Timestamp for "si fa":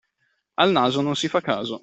1.15-1.41